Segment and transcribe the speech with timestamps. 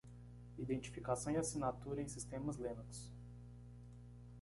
[0.57, 3.13] Identificação e assinatura em sistemas Linux.